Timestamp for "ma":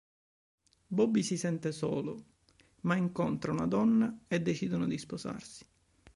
2.81-2.95